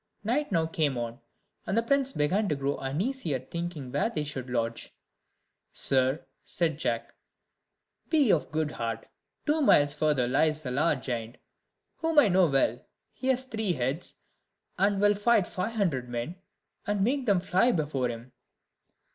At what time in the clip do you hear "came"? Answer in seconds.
0.65-0.97